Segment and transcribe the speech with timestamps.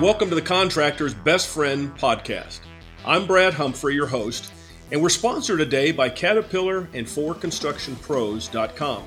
[0.00, 2.60] Welcome to the Contractor's Best Friend podcast.
[3.06, 4.52] I'm Brad Humphrey, your host,
[4.92, 9.04] and we're sponsored today by Caterpillar and forconstructionpros.com.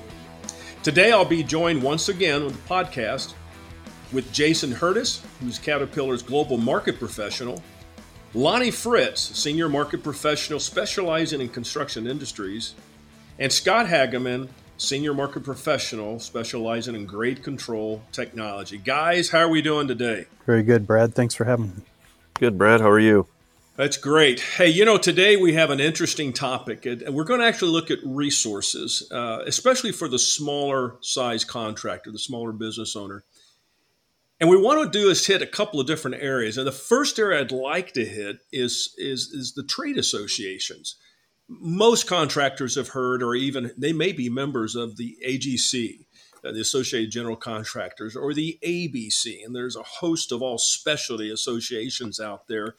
[0.82, 3.34] Today I'll be joined once again with the podcast
[4.12, 7.62] with Jason Hurtis, who's Caterpillar's global market professional,
[8.34, 12.74] Lonnie Fritz, senior market professional specializing in construction industries,
[13.38, 14.48] and Scott Hageman,
[14.78, 18.78] senior market professional specializing in grade control technology.
[18.78, 20.26] Guys, how are we doing today?
[20.46, 21.14] Very good, Brad.
[21.14, 21.82] Thanks for having me.
[22.34, 22.80] Good, Brad.
[22.80, 23.26] How are you?
[23.76, 24.40] That's great.
[24.40, 27.90] Hey, you know, today we have an interesting topic, and we're going to actually look
[27.90, 33.24] at resources, uh, especially for the smaller size contractor, the smaller business owner.
[34.40, 36.56] And we want to do is hit a couple of different areas.
[36.56, 40.96] And the first area I'd like to hit is is is the trade associations
[41.48, 46.06] most contractors have heard, or even they may be members of the AGC,
[46.44, 49.44] uh, the Associated General Contractors, or the ABC.
[49.44, 52.74] And there's a host of all specialty associations out there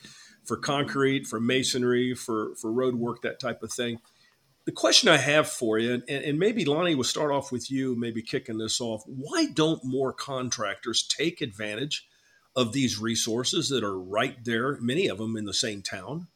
[0.45, 3.99] for concrete, for masonry, for, for road work, that type of thing.
[4.65, 7.95] The question I have for you, and, and maybe Lonnie will start off with you,
[7.95, 9.01] maybe kicking this off.
[9.07, 12.07] Why don't more contractors take advantage
[12.55, 16.27] of these resources that are right there, many of them in the same town?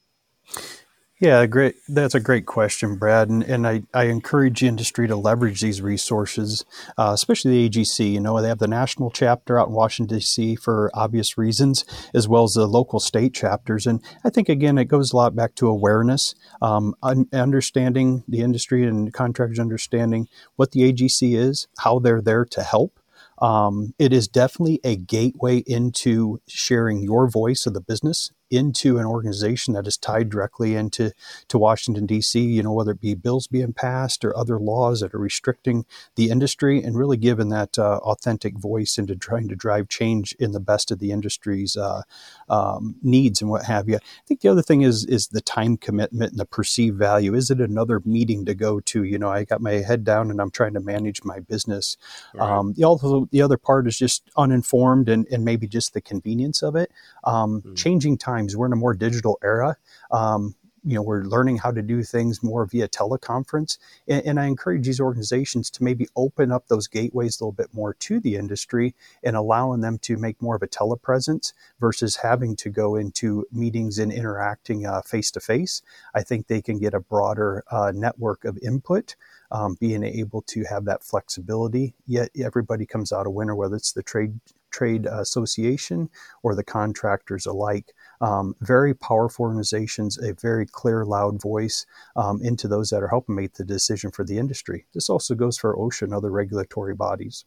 [1.19, 1.75] Yeah, great.
[1.87, 3.29] That's a great question, Brad.
[3.29, 6.65] And, and I, I encourage industry to leverage these resources,
[6.97, 8.11] uh, especially the AGC.
[8.11, 10.57] You know, they have the national chapter out in Washington, D.C.
[10.57, 13.87] for obvious reasons, as well as the local state chapters.
[13.87, 18.41] And I think, again, it goes a lot back to awareness, um, un- understanding the
[18.41, 20.27] industry and contractors understanding
[20.57, 22.99] what the AGC is, how they're there to help.
[23.39, 29.05] Um, it is definitely a gateway into sharing your voice of the business into an
[29.05, 31.11] organization that is tied directly into
[31.47, 32.39] to Washington D.C.
[32.39, 36.29] You know, whether it be bills being passed or other laws that are restricting the
[36.29, 40.59] industry, and really giving that uh, authentic voice into trying to drive change in the
[40.59, 42.03] best of the industry's uh,
[42.49, 43.95] um, needs and what have you.
[43.95, 47.33] I think the other thing is is the time commitment and the perceived value.
[47.33, 49.03] Is it another meeting to go to?
[49.03, 51.97] You know, I got my head down and I'm trying to manage my business.
[52.33, 52.49] Right.
[52.49, 56.61] Um, the also the other part is just uninformed and, and maybe just the convenience
[56.61, 56.91] of it.
[57.23, 57.75] Um, mm.
[57.75, 59.77] Changing time We're in a more digital era.
[60.11, 60.55] Um,
[60.85, 63.77] you know, we're learning how to do things more via teleconference.
[64.07, 67.73] And, and, I encourage these organizations to maybe open up those gateways a little bit
[67.73, 68.93] more to the industry
[69.23, 73.97] and allowing them to make more of a telepresence versus having to go into meetings
[73.97, 75.81] and interacting face to face.
[76.13, 79.15] I think they can get a broader uh, network of input.
[79.51, 83.91] Um, being able to have that flexibility, yet everybody comes out a winner, whether it's
[83.91, 84.39] the trade
[84.73, 86.09] trade association
[86.41, 87.93] or the contractors alike.
[88.23, 91.85] Um, very powerful organizations, a very clear, loud voice
[92.15, 94.85] um, into those that are helping make the decision for the industry.
[94.93, 97.43] This also goes for OSHA and other regulatory bodies.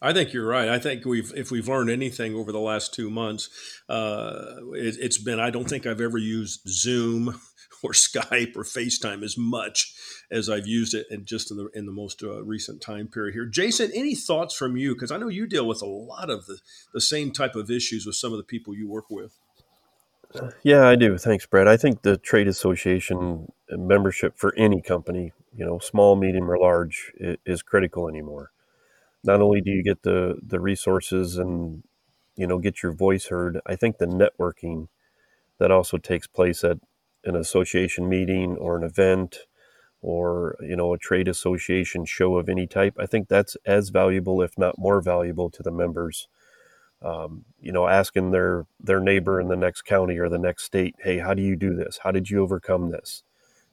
[0.00, 0.70] I think you're right.
[0.70, 3.50] I think we've, if we've learned anything over the last two months,
[3.90, 5.38] uh, it, has been.
[5.38, 7.38] I don't think I've ever used Zoom
[7.82, 9.94] or Skype or FaceTime as much
[10.30, 13.34] as I've used it in just in the in the most uh, recent time period
[13.34, 13.46] here.
[13.46, 14.94] Jason, any thoughts from you?
[14.94, 16.58] Because I know you deal with a lot of the
[16.94, 19.38] the same type of issues with some of the people you work with.
[20.62, 21.18] Yeah, I do.
[21.18, 21.68] Thanks, Brad.
[21.68, 26.58] I think the trade association uh, membership for any company, you know, small, medium, or
[26.58, 27.12] large,
[27.44, 28.50] is critical anymore.
[29.24, 31.82] Not only do you get the the resources and
[32.36, 34.88] you know get your voice heard, I think the networking
[35.58, 36.78] that also takes place at
[37.24, 39.46] an association meeting or an event
[40.02, 44.42] or you know a trade association show of any type i think that's as valuable
[44.42, 46.28] if not more valuable to the members
[47.02, 50.94] um, you know asking their their neighbor in the next county or the next state
[51.00, 52.00] hey how do you do this?
[52.02, 53.22] How did you overcome this?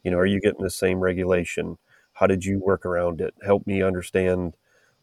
[0.04, 1.78] You know are you getting the same regulation?
[2.14, 3.34] How did you work around it?
[3.46, 4.56] Help me understand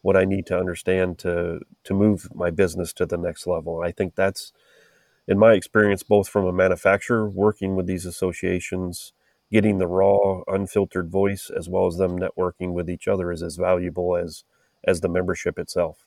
[0.02, 3.82] what i need to understand to to move my business to the next level.
[3.82, 4.52] I think that's
[5.28, 9.12] in my experience, both from a manufacturer working with these associations,
[9.52, 13.56] getting the raw, unfiltered voice, as well as them networking with each other, is as
[13.56, 14.44] valuable as
[14.84, 16.06] as the membership itself.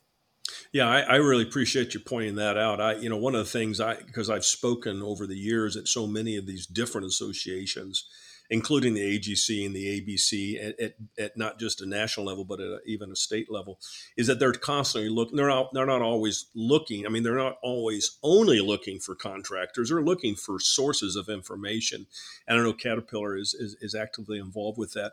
[0.72, 2.80] Yeah, I, I, really appreciate you pointing that out.
[2.80, 5.88] I, you know, one of the things I, because I've spoken over the years at
[5.88, 8.06] so many of these different associations,
[8.50, 12.60] including the AGC and the ABC at, at, at not just a national level, but
[12.60, 13.78] at a, even a state level,
[14.16, 15.36] is that they're constantly looking.
[15.36, 15.72] They're not.
[15.72, 17.06] They're not always looking.
[17.06, 19.88] I mean, they're not always only looking for contractors.
[19.88, 22.06] They're looking for sources of information.
[22.46, 25.12] And I know Caterpillar is, is, is actively involved with that.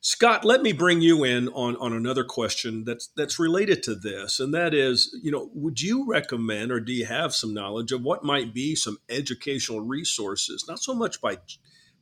[0.00, 4.40] Scott, let me bring you in on, on another question that's that's related to this,
[4.40, 8.02] and that is, you know, would you recommend or do you have some knowledge of
[8.02, 11.38] what might be some educational resources, not so much by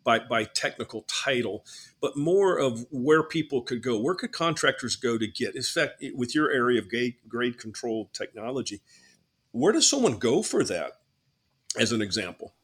[0.04, 1.64] by, by technical title,
[2.00, 4.00] but more of where people could go.
[4.00, 5.56] Where could contractors go to get?
[5.56, 8.80] In fact, with your area of grade, grade control technology,
[9.52, 10.92] Where does someone go for that,
[11.78, 12.54] as an example?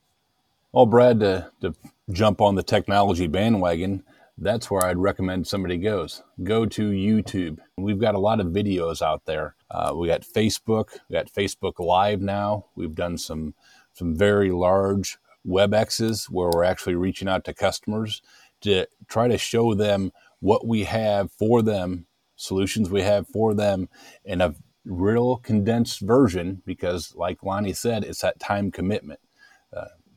[0.73, 1.75] Well, Brad, to, to
[2.13, 4.05] jump on the technology bandwagon,
[4.39, 6.23] that's where I'd recommend somebody goes.
[6.43, 7.59] Go to YouTube.
[7.79, 9.55] We've got a lot of videos out there.
[9.71, 10.91] Uh, we got Facebook.
[11.09, 12.67] We got Facebook Live now.
[12.75, 13.55] We've done some
[13.93, 18.23] some very large WebExes where we're actually reaching out to customers
[18.63, 20.11] to try to show them
[20.41, 23.89] what we have for them, solutions we have for them
[24.25, 24.55] in a
[24.85, 26.61] real condensed version.
[26.67, 29.21] Because, like Lonnie said, it's that time commitment.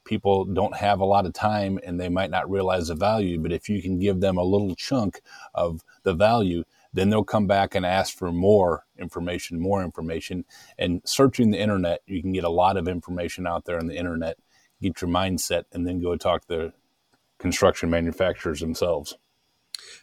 [0.07, 3.39] People don't have a lot of time and they might not realize the value.
[3.39, 5.21] But if you can give them a little chunk
[5.54, 6.63] of the value,
[6.94, 10.45] then they'll come back and ask for more information, more information.
[10.80, 13.98] And searching the internet, you can get a lot of information out there on the
[13.98, 14.38] internet,
[14.81, 16.74] get your mindset, and then go talk to the
[17.38, 19.15] construction manufacturers themselves.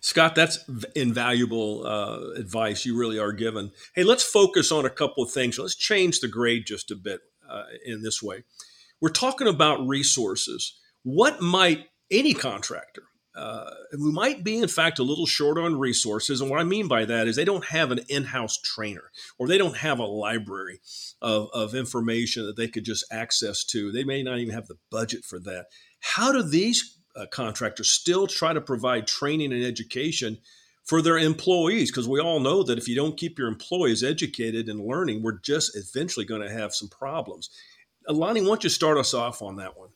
[0.00, 0.58] Scott, that's
[0.94, 3.72] invaluable uh, advice you really are given.
[3.94, 5.58] Hey, let's focus on a couple of things.
[5.58, 8.44] Let's change the grade just a bit uh, in this way.
[9.04, 10.80] We're talking about resources.
[11.02, 13.02] What might any contractor,
[13.36, 16.88] uh, who might be in fact a little short on resources, and what I mean
[16.88, 20.80] by that is they don't have an in-house trainer or they don't have a library
[21.20, 23.92] of, of information that they could just access to.
[23.92, 25.66] They may not even have the budget for that.
[26.00, 30.38] How do these uh, contractors still try to provide training and education
[30.82, 34.70] for their employees because we all know that if you don't keep your employees educated
[34.70, 37.50] and learning, we're just eventually going to have some problems.
[38.08, 39.90] Lonnie, why don't you start us off on that one?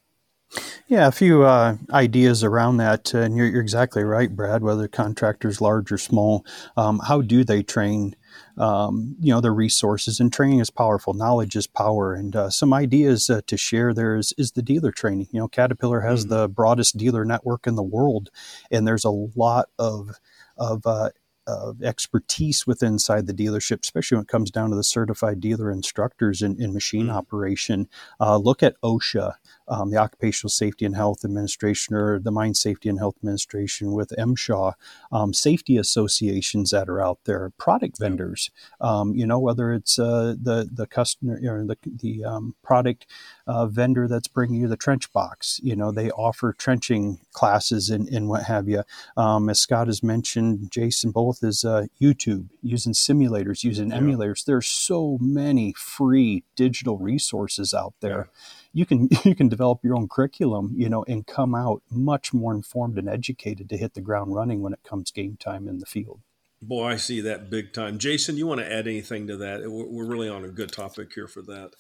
[0.87, 4.63] Yeah, a few uh, ideas around that, and you're, you're, exactly right, Brad.
[4.63, 6.47] Whether contractors large or small,
[6.79, 8.17] um, how do they train?
[8.57, 11.13] Um, you know, their resources and training is powerful.
[11.13, 14.91] Knowledge is power, and uh, some ideas uh, to share there is is the dealer
[14.91, 15.29] training.
[15.31, 16.35] You know, Caterpillar has mm-hmm.
[16.35, 18.31] the broadest dealer network in the world,
[18.71, 20.13] and there's a lot of
[20.57, 21.11] of uh,
[21.49, 25.71] of expertise within inside the dealership, especially when it comes down to the certified dealer
[25.71, 27.17] instructors in, in machine mm-hmm.
[27.17, 27.89] operation.
[28.21, 29.35] Uh, look at OSHA,
[29.69, 34.13] um, the Occupational Safety and Health Administration, or the Mine Safety and Health Administration with
[34.19, 34.75] MSHA,
[35.13, 38.51] um, safety associations that are out there, product vendors.
[38.81, 43.07] Um, you know, whether it's uh, the the customer or the the um, product
[43.47, 45.61] uh, vendor that's bringing you the trench box.
[45.63, 48.83] You know, they offer trenching classes and, and what have you.
[49.17, 53.99] Um, as Scott has mentioned, Jason both is uh, YouTube, using simulators, using yeah.
[53.99, 54.45] emulators.
[54.45, 58.29] There's so many free digital resources out there.
[58.29, 58.41] Yeah.
[58.79, 62.55] You can you can develop your own curriculum, you know, and come out much more
[62.55, 65.87] informed and educated to hit the ground running when it comes game time in the
[65.87, 66.21] field.
[66.63, 67.99] Boy, I see that big time.
[67.99, 69.63] Jason, you want to add anything to that?
[69.69, 71.73] We're really on a good topic here for that.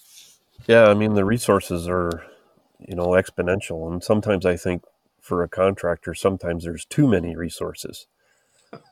[0.67, 2.25] Yeah, I mean the resources are,
[2.81, 4.83] you know, exponential, and sometimes I think
[5.21, 8.09] for a contractor, sometimes there's too many resources.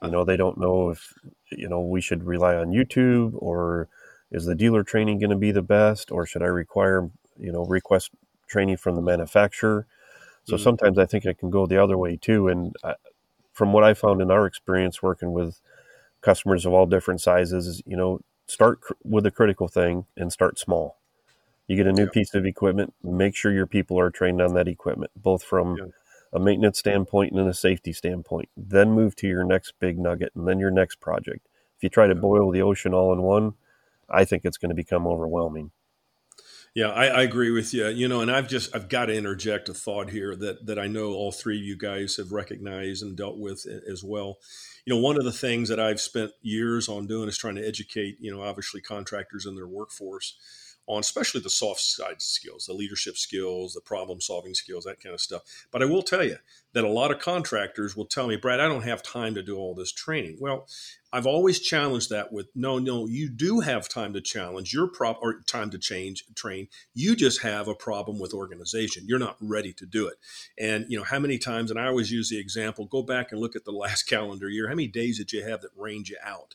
[0.00, 1.12] You know, they don't know if
[1.50, 3.88] you know we should rely on YouTube or
[4.30, 7.64] is the dealer training going to be the best, or should I require you know
[7.64, 8.10] request
[8.48, 9.86] training from the manufacturer?
[10.44, 10.62] So mm-hmm.
[10.62, 12.48] sometimes I think I can go the other way too.
[12.48, 12.94] And I,
[13.52, 15.60] from what I found in our experience working with
[16.20, 20.58] customers of all different sizes, you know, start cr- with a critical thing and start
[20.58, 20.98] small.
[21.66, 22.10] You get a new yeah.
[22.12, 25.84] piece of equipment, make sure your people are trained on that equipment, both from yeah.
[26.32, 28.48] a maintenance standpoint and a safety standpoint.
[28.56, 31.48] Then move to your next big nugget and then your next project.
[31.76, 33.54] If you try to boil the ocean all in one,
[34.08, 35.72] I think it's going to become overwhelming.
[36.76, 37.88] Yeah, I, I, agree with you.
[37.88, 40.88] You know, and I've just I've got to interject a thought here that that I
[40.88, 44.36] know all three of you guys have recognized and dealt with as well.
[44.84, 47.66] You know, one of the things that I've spent years on doing is trying to
[47.66, 50.36] educate, you know, obviously contractors and their workforce
[50.86, 55.14] on especially the soft side skills, the leadership skills, the problem solving skills, that kind
[55.14, 55.42] of stuff.
[55.70, 56.36] But I will tell you
[56.72, 59.56] that a lot of contractors will tell me, Brad, I don't have time to do
[59.56, 60.36] all this training.
[60.38, 60.68] Well,
[61.12, 65.18] I've always challenged that with no, no, you do have time to challenge your prop
[65.22, 66.68] or time to change train.
[66.92, 69.04] You just have a problem with organization.
[69.06, 70.16] You're not ready to do it.
[70.58, 73.40] And you know, how many times, and I always use the example, go back and
[73.40, 74.68] look at the last calendar year.
[74.68, 76.54] How many days did you have that rained you out?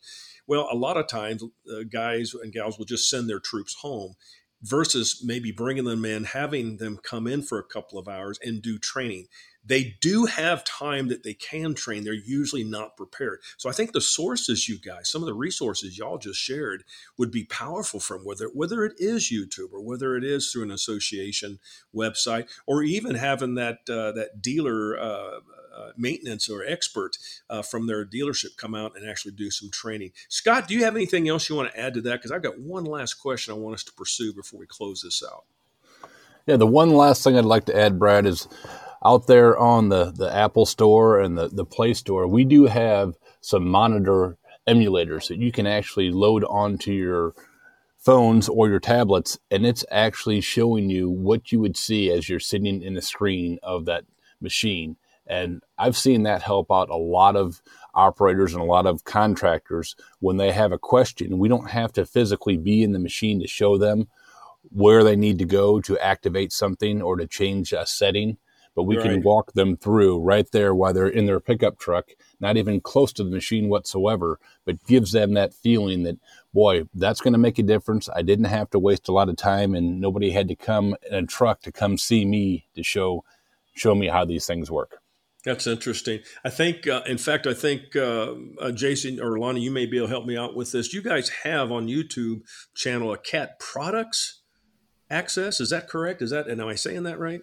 [0.52, 4.16] Well, a lot of times, uh, guys and gals will just send their troops home
[4.62, 8.62] versus maybe bringing them in, having them come in for a couple of hours and
[8.62, 9.28] do training.
[9.66, 12.04] They do have time that they can train.
[12.04, 13.42] They're usually not prepared.
[13.58, 16.84] So I think the sources you guys, some of the resources y'all just shared,
[17.18, 20.72] would be powerful from whether whether it is YouTube or whether it is through an
[20.72, 21.60] association
[21.96, 25.40] website or even having that uh, that dealer uh,
[25.76, 27.18] uh, maintenance or expert
[27.50, 30.12] uh, from their dealership come out and actually do some training.
[30.30, 32.18] Scott, do you have anything else you want to add to that?
[32.18, 35.24] Because I've got one last question I want us to pursue before we close this
[35.30, 35.46] out.
[36.48, 38.48] Yeah, the one last thing I'd like to add, Brad, is
[39.04, 43.16] out there on the, the Apple Store and the, the Play Store, we do have
[43.40, 47.34] some monitor emulators that you can actually load onto your
[47.98, 52.40] phones or your tablets, and it's actually showing you what you would see as you're
[52.40, 54.06] sitting in the screen of that
[54.40, 54.98] machine.
[55.28, 57.62] And I've seen that help out a lot of
[57.94, 61.38] operators and a lot of contractors when they have a question.
[61.38, 64.08] We don't have to physically be in the machine to show them
[64.70, 68.38] where they need to go to activate something or to change a setting,
[68.76, 69.06] but we right.
[69.06, 73.12] can walk them through right there while they're in their pickup truck, not even close
[73.14, 76.18] to the machine whatsoever, but gives them that feeling that,
[76.54, 78.10] boy, that's going to make a difference.
[78.16, 81.24] I didn't have to waste a lot of time and nobody had to come in
[81.24, 83.24] a truck to come see me to show
[83.74, 84.98] show me how these things work.
[85.44, 86.20] That's interesting.
[86.44, 89.98] I think, uh, in fact, I think uh, uh, Jason or Lonnie, you may be
[89.98, 90.94] able to help me out with this.
[90.94, 92.42] You guys have on YouTube
[92.76, 94.42] channel a cat products
[95.10, 95.60] access.
[95.60, 96.22] Is that correct?
[96.22, 97.42] Is that, and am I saying that right?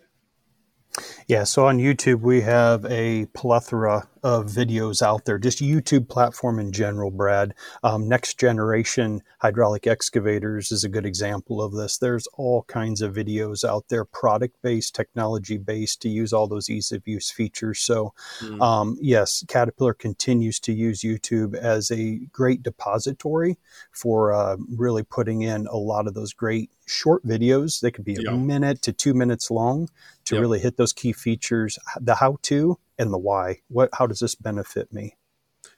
[1.26, 6.58] Yeah, so on YouTube, we have a plethora of videos out there, just YouTube platform
[6.58, 7.54] in general, Brad.
[7.82, 11.98] Um, next generation hydraulic excavators is a good example of this.
[11.98, 16.70] There's all kinds of videos out there, product based, technology based, to use all those
[16.70, 17.80] ease of use features.
[17.80, 18.60] So, mm.
[18.60, 23.58] um, yes, Caterpillar continues to use YouTube as a great depository
[23.92, 27.80] for uh, really putting in a lot of those great short videos.
[27.80, 28.36] They could be a yeah.
[28.36, 29.88] minute to two minutes long
[30.24, 30.42] to yep.
[30.42, 33.60] really hit those key features, the how to and the why.
[33.68, 35.16] What, how does this benefit me?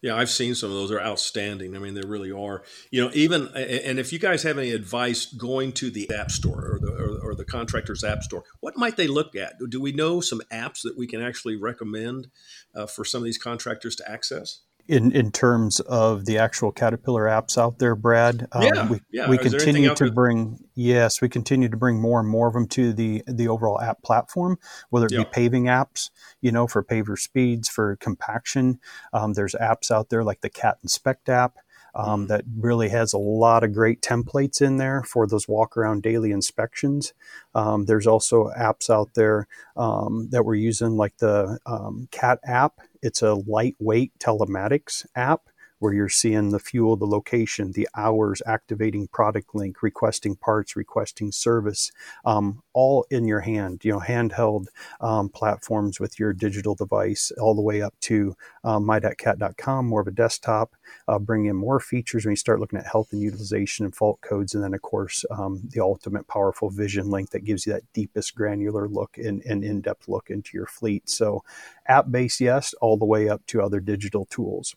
[0.03, 0.89] Yeah, I've seen some of those.
[0.89, 1.77] They're outstanding.
[1.77, 2.63] I mean, they really are.
[2.91, 6.73] You know, even and if you guys have any advice going to the app store
[6.73, 9.55] or the or, or, the contractor's app store, what might they look at?
[9.69, 12.29] Do we know some apps that we can actually recommend
[12.75, 14.61] uh, for some of these contractors to access?
[14.89, 18.49] In, in terms of the actual Caterpillar apps out there, Brad.
[18.53, 19.29] Um, yeah, we, yeah.
[19.29, 22.93] we continue to bring yes, we continue to bring more and more of them to
[22.93, 24.59] the the overall app platform,
[24.91, 25.21] whether it yeah.
[25.21, 26.11] be paving apps,
[26.41, 28.81] you know, for paver speeds, for compaction.
[29.13, 31.57] Um, there's apps out there like the Cat Inspect app.
[31.93, 32.29] Um, mm.
[32.29, 36.31] that really has a lot of great templates in there for those walk around daily
[36.31, 37.13] inspections.
[37.53, 42.81] Um, there's also apps out there um, that we're using, like the um, CAT app
[43.03, 45.50] it's a lightweight telematics app
[45.81, 51.33] where you're seeing the fuel, the location, the hours, activating product link, requesting parts, requesting
[51.33, 51.91] service,
[52.25, 53.85] um, all in your hand.
[53.85, 54.67] You know, handheld
[55.01, 60.07] um, platforms with your digital device, all the way up to um, my.cat.com, more of
[60.07, 60.77] a desktop.
[61.09, 64.21] Uh, bring in more features when you start looking at health and utilization and fault
[64.21, 68.35] codes, and then of course um, the ultimate powerful VisionLink that gives you that deepest
[68.35, 71.09] granular look and, and in-depth look into your fleet.
[71.09, 71.43] So,
[71.87, 74.75] app-based, yes, all the way up to other digital tools.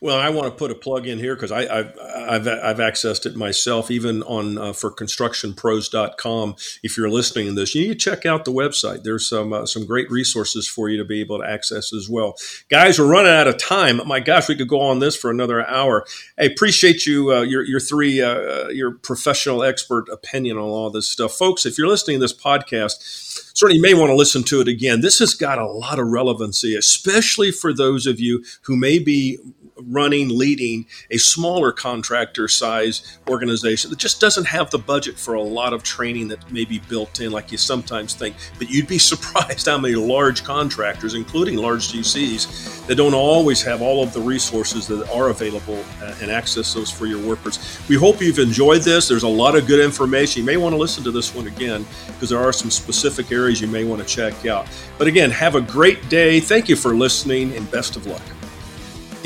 [0.00, 3.34] Well, I want to put a plug in here because I've, I've, I've accessed it
[3.34, 6.56] myself, even on uh, forconstructionpros.com.
[6.82, 9.02] If you're listening to this, you need to check out the website.
[9.02, 12.36] There's some uh, some great resources for you to be able to access as well.
[12.68, 14.00] Guys, we're running out of time.
[14.06, 16.04] My gosh, we could go on this for another hour.
[16.38, 21.08] I appreciate you uh, your your three uh, your professional expert opinion on all this
[21.08, 21.64] stuff, folks.
[21.64, 25.00] If you're listening to this podcast certainly you may want to listen to it again.
[25.00, 29.38] This has got a lot of relevancy, especially for those of you who may be
[29.78, 35.42] running, leading a smaller contractor size organization that just doesn't have the budget for a
[35.42, 38.34] lot of training that may be built in, like you sometimes think.
[38.58, 43.82] But you'd be surprised how many large contractors, including large GCs, that don't always have
[43.82, 47.80] all of the resources that are available uh, and access those for your workers.
[47.88, 49.08] We hope you've enjoyed this.
[49.08, 50.40] There's a lot of good information.
[50.40, 53.60] You may want to listen to this one again because there are some specific areas
[53.60, 54.66] you may want to check out.
[54.98, 56.40] But again, have a great day.
[56.40, 58.22] Thank you for listening and best of luck.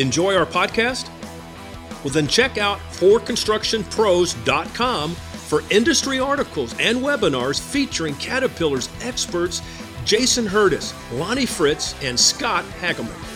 [0.00, 1.11] Enjoy our podcast?
[2.02, 9.61] Well, then check out forconstructionpros.com for industry articles and webinars featuring Caterpillar's experts
[10.07, 13.29] Jason Hurtis, Lonnie Fritz, and Scott Hageman.